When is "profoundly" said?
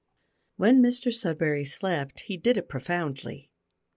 2.67-3.51